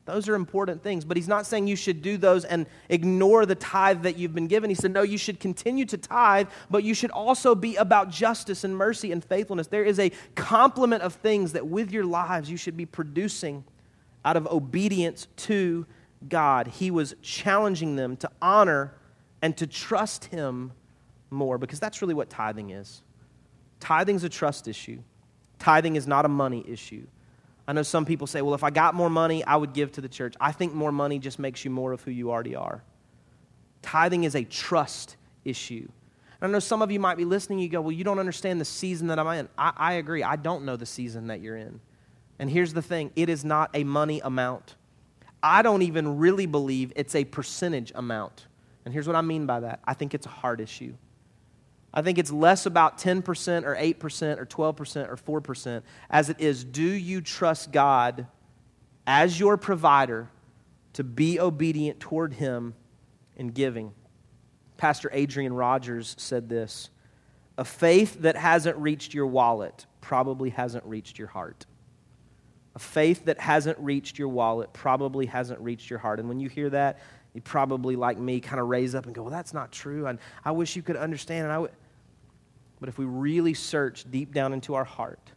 [0.06, 1.04] those are important things.
[1.04, 4.48] But he's not saying you should do those and ignore the tithe that you've been
[4.48, 4.70] given.
[4.70, 8.64] He said, No, you should continue to tithe, but you should also be about justice
[8.64, 9.68] and mercy and faithfulness.
[9.68, 13.66] There is a complement of things that with your lives you should be producing
[14.24, 15.86] out of obedience to
[16.28, 16.68] God.
[16.68, 18.94] He was challenging them to honor
[19.42, 20.72] and to trust him
[21.30, 23.02] more because that's really what tithing is.
[23.80, 25.00] Tithing is a trust issue,
[25.60, 27.06] tithing is not a money issue.
[27.68, 30.02] I know some people say, well, if I got more money, I would give to
[30.02, 30.36] the church.
[30.40, 32.84] I think more money just makes you more of who you already are.
[33.82, 35.88] Tithing is a trust issue.
[36.42, 38.62] And I know some of you might be listening, you go, well, you don't understand
[38.62, 39.50] the season that I'm in.
[39.58, 40.22] I, I agree.
[40.22, 41.80] I don't know the season that you're in.
[42.38, 44.76] And here's the thing it is not a money amount.
[45.46, 48.48] I don't even really believe it's a percentage amount.
[48.84, 50.96] And here's what I mean by that I think it's a heart issue.
[51.94, 56.64] I think it's less about 10% or 8% or 12% or 4% as it is
[56.64, 58.26] do you trust God
[59.06, 60.30] as your provider
[60.94, 62.74] to be obedient toward Him
[63.38, 63.94] in giving?
[64.78, 66.90] Pastor Adrian Rogers said this
[67.60, 71.68] A faith that hasn't reached your wallet probably hasn't reached your heart.
[72.76, 76.20] A faith that hasn't reached your wallet probably hasn't reached your heart.
[76.20, 77.00] And when you hear that,
[77.34, 80.08] you probably, like me, kind of raise up and go, Well, that's not true.
[80.08, 81.44] And I wish you could understand.
[81.44, 81.72] And I would.
[82.80, 85.32] But if we really search deep down into our heart,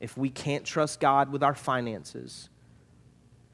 [0.00, 2.48] if we can't trust God with our finances,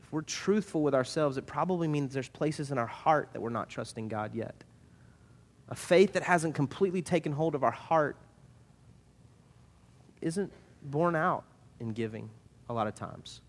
[0.03, 3.51] if we're truthful with ourselves, it probably means there's places in our heart that we're
[3.51, 4.55] not trusting God yet.
[5.69, 8.17] A faith that hasn't completely taken hold of our heart
[10.21, 11.45] isn't born out
[11.81, 12.31] in giving
[12.69, 13.41] a lot of times.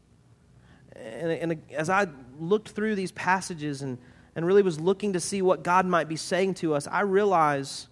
[0.95, 2.08] And, and as I
[2.39, 3.97] looked through these passages and,
[4.36, 7.88] and really was looking to see what God might be saying to us, I realized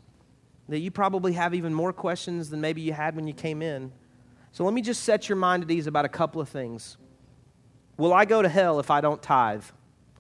[0.69, 3.91] that you probably have even more questions than maybe you had when you came in.
[4.51, 6.97] So let me just set your mind at ease about a couple of things.
[7.97, 9.65] Will I go to hell if I don't tithe?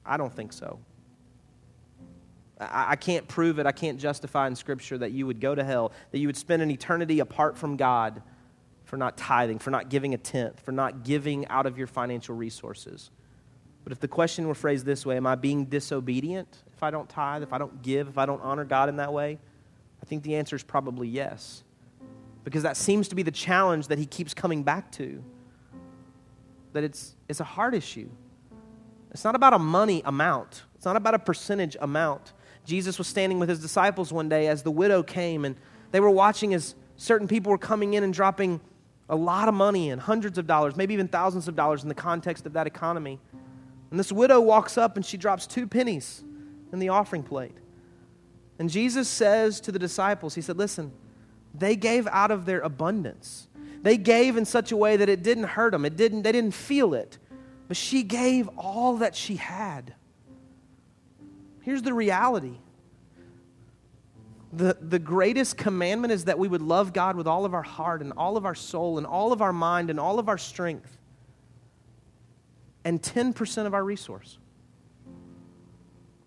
[0.05, 0.79] I don't think so.
[2.59, 3.65] I, I can't prove it.
[3.65, 6.61] I can't justify in Scripture that you would go to hell, that you would spend
[6.61, 8.21] an eternity apart from God
[8.93, 12.35] for not tithing, for not giving a tenth, for not giving out of your financial
[12.35, 13.09] resources.
[13.83, 17.09] But if the question were phrased this way, am I being disobedient if I don't
[17.09, 19.39] tithe, if I don't give, if I don't honor God in that way?
[19.99, 21.63] I think the answer is probably yes.
[22.43, 25.23] Because that seems to be the challenge that he keeps coming back to.
[26.73, 28.11] That it's, it's a heart issue.
[29.09, 32.33] It's not about a money amount, it's not about a percentage amount.
[32.63, 35.55] Jesus was standing with his disciples one day as the widow came, and
[35.89, 38.61] they were watching as certain people were coming in and dropping
[39.09, 41.95] a lot of money and hundreds of dollars, maybe even thousands of dollars in the
[41.95, 43.19] context of that economy.
[43.91, 46.23] And this widow walks up and she drops two pennies
[46.71, 47.55] in the offering plate.
[48.59, 50.91] And Jesus says to the disciples, He said, Listen,
[51.53, 53.47] they gave out of their abundance.
[53.81, 55.85] They gave in such a way that it didn't hurt them.
[55.85, 57.17] It didn't, they didn't feel it.
[57.67, 59.93] But she gave all that she had.
[61.61, 62.57] Here's the reality
[64.55, 68.01] the, the greatest commandment is that we would love God with all of our heart
[68.01, 70.97] and all of our soul and all of our mind and all of our strength
[72.85, 74.37] and 10% of our resource.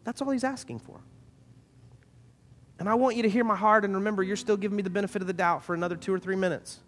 [0.05, 1.01] That's all he's asking for.
[2.79, 4.91] And I want you to hear my heart and remember, you're still giving me the
[4.91, 6.81] benefit of the doubt for another two or three minutes.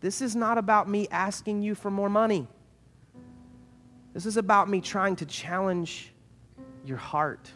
[0.00, 2.46] This is not about me asking you for more money.
[4.12, 6.12] This is about me trying to challenge
[6.84, 7.50] your heart,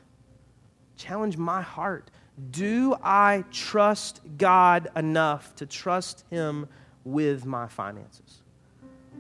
[0.96, 2.10] challenge my heart.
[2.50, 6.68] Do I trust God enough to trust Him
[7.04, 8.42] with my finances?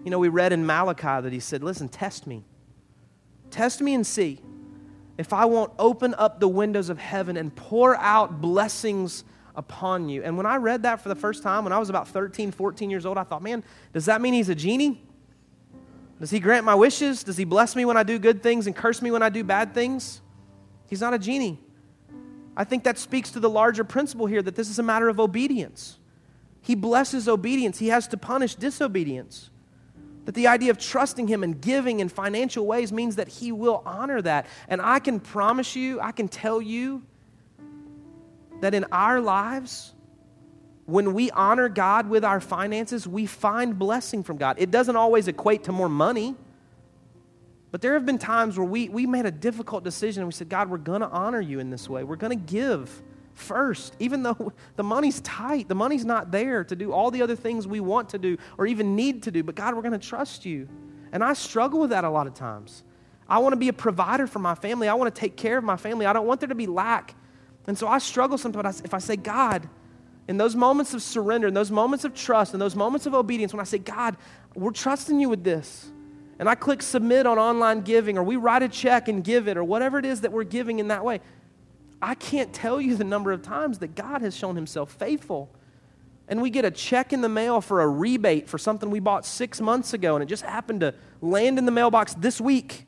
[0.04, 2.44] You know, we read in Malachi that He said, Listen, test me.
[3.50, 4.40] Test me and see
[5.16, 9.24] if I won't open up the windows of heaven and pour out blessings
[9.56, 10.22] upon you.
[10.22, 12.88] And when I read that for the first time, when I was about 13, 14
[12.88, 15.02] years old, I thought, man, does that mean he's a genie?
[16.20, 17.24] Does he grant my wishes?
[17.24, 19.42] Does he bless me when I do good things and curse me when I do
[19.42, 20.20] bad things?
[20.88, 21.58] He's not a genie.
[22.58, 25.20] I think that speaks to the larger principle here that this is a matter of
[25.20, 25.96] obedience.
[26.60, 29.50] He blesses obedience, He has to punish disobedience.
[30.24, 33.80] That the idea of trusting Him and giving in financial ways means that He will
[33.86, 34.46] honor that.
[34.66, 37.04] And I can promise you, I can tell you
[38.60, 39.94] that in our lives,
[40.84, 44.56] when we honor God with our finances, we find blessing from God.
[44.58, 46.34] It doesn't always equate to more money,
[47.70, 50.48] but there have been times where we, we made a difficult decision and we said,
[50.48, 52.02] God, we're going to honor you in this way.
[52.02, 53.02] We're going to give
[53.34, 55.68] first, even though the money's tight.
[55.68, 58.66] The money's not there to do all the other things we want to do or
[58.66, 59.42] even need to do.
[59.42, 60.68] But God, we're going to trust you.
[61.12, 62.84] And I struggle with that a lot of times.
[63.28, 64.88] I want to be a provider for my family.
[64.88, 66.06] I want to take care of my family.
[66.06, 67.14] I don't want there to be lack.
[67.66, 69.68] And so I struggle sometimes if I say, God,
[70.26, 73.52] in those moments of surrender, in those moments of trust, in those moments of obedience,
[73.52, 74.16] when I say, God,
[74.54, 75.90] we're trusting you with this,
[76.38, 79.56] and I click submit on online giving, or we write a check and give it,
[79.56, 81.20] or whatever it is that we're giving in that way,
[82.00, 85.50] I can't tell you the number of times that God has shown himself faithful.
[86.28, 89.24] And we get a check in the mail for a rebate for something we bought
[89.26, 92.86] six months ago, and it just happened to land in the mailbox this week.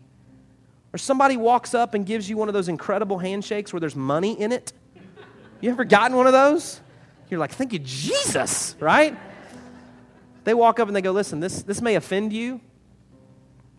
[0.93, 4.39] Or somebody walks up and gives you one of those incredible handshakes where there's money
[4.39, 4.73] in it.
[5.61, 6.81] You ever gotten one of those?
[7.31, 9.17] You're like, thank you, Jesus, right?
[10.45, 12.61] They walk up and they go, listen, this, this may offend you.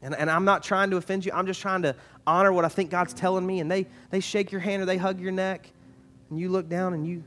[0.01, 1.31] And, and I'm not trying to offend you.
[1.33, 1.95] I'm just trying to
[2.25, 4.97] honor what I think God's telling me, and they, they shake your hand or they
[4.97, 5.71] hug your neck,
[6.29, 7.23] and you look down and you,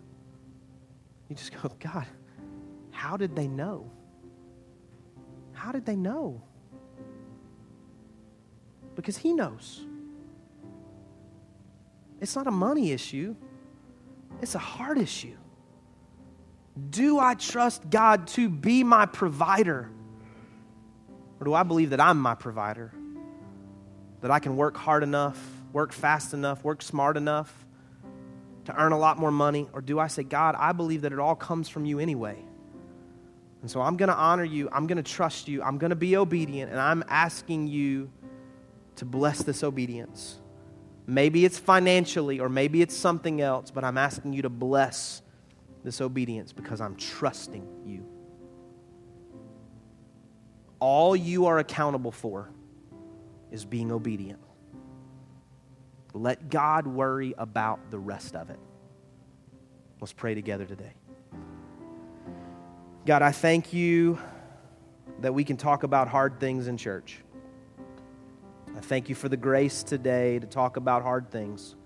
[1.29, 2.07] you just go, God,
[2.91, 3.91] how did they know?
[5.53, 6.43] How did they know?
[8.97, 9.85] Because He knows.
[12.21, 13.37] It's not a money issue,
[14.41, 15.37] it's a heart issue.
[16.91, 19.91] Do I trust God to be my provider?
[21.41, 22.93] Or do I believe that I'm my provider?
[24.25, 25.39] that I can work hard enough,
[25.75, 27.67] work fast enough, work smart enough
[28.65, 29.69] to earn a lot more money?
[29.75, 32.43] Or do I say, God, I believe that it all comes from you anyway?
[33.61, 34.71] And so I'm going to honor you.
[34.73, 35.63] I'm going to trust you.
[35.63, 36.71] I'm going to be obedient.
[36.71, 38.11] And I'm asking you
[38.97, 40.41] to bless this obedience.
[41.07, 45.21] Maybe it's financially or maybe it's something else, but I'm asking you to bless
[45.83, 48.07] this obedience because I'm trusting you.
[50.87, 52.51] All you are accountable for
[53.51, 54.39] is being obedient.
[56.13, 58.59] Let God worry about the rest of it.
[59.99, 60.93] Let's pray together today.
[63.07, 64.19] God, I thank you
[65.23, 67.17] that we can talk about hard things in church.
[68.77, 71.77] I thank you for the grace today to talk about hard things.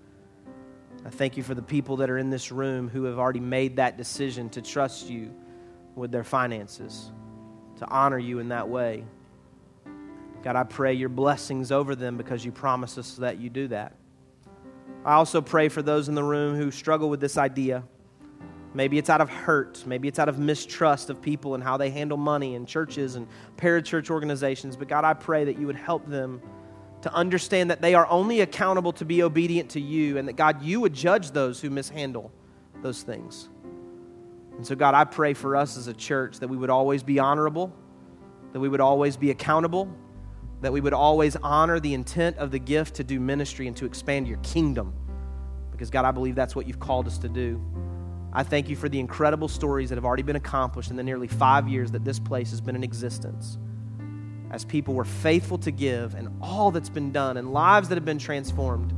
[1.05, 3.77] I thank you for the people that are in this room who have already made
[3.77, 5.33] that decision to trust you
[5.95, 7.13] with their finances,
[7.79, 9.03] to honor you in that way.
[10.43, 13.95] God, I pray your blessings over them because you promise us that you do that.
[15.03, 17.83] I also pray for those in the room who struggle with this idea.
[18.73, 19.83] Maybe it's out of hurt.
[19.85, 23.27] Maybe it's out of mistrust of people and how they handle money and churches and
[23.57, 24.75] parachurch organizations.
[24.75, 26.41] But God, I pray that you would help them
[27.01, 30.61] to understand that they are only accountable to be obedient to you and that, God,
[30.61, 32.31] you would judge those who mishandle
[32.81, 33.49] those things.
[34.59, 37.17] And so, God, I pray for us as a church that we would always be
[37.17, 37.73] honorable,
[38.51, 39.89] that we would always be accountable,
[40.59, 43.85] that we would always honor the intent of the gift to do ministry and to
[43.85, 44.93] expand your kingdom.
[45.71, 47.63] Because, God, I believe that's what you've called us to do.
[48.33, 51.29] I thank you for the incredible stories that have already been accomplished in the nearly
[51.29, 53.57] five years that this place has been in existence.
[54.51, 58.03] As people were faithful to give and all that's been done and lives that have
[58.03, 58.93] been transformed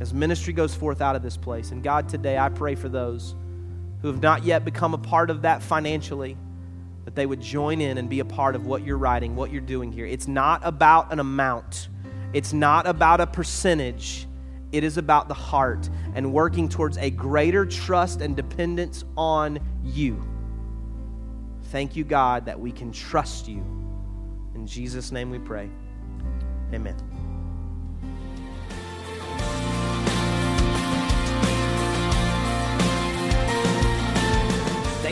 [0.00, 1.70] as ministry goes forth out of this place.
[1.70, 3.36] And God, today I pray for those
[4.02, 6.36] who have not yet become a part of that financially
[7.04, 9.60] that they would join in and be a part of what you're writing, what you're
[9.60, 10.06] doing here.
[10.06, 11.88] It's not about an amount,
[12.32, 14.26] it's not about a percentage.
[14.70, 20.22] It is about the heart and working towards a greater trust and dependence on you.
[21.70, 23.64] Thank you, God, that we can trust you.
[24.54, 25.70] In Jesus' name we pray.
[26.74, 27.17] Amen.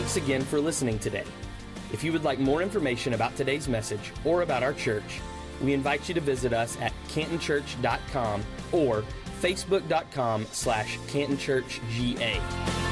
[0.07, 1.25] Thanks again for listening today.
[1.93, 5.21] If you would like more information about today's message or about our church,
[5.61, 9.03] we invite you to visit us at cantonchurch.com or
[9.41, 12.86] facebook.com slash cantonchurchga.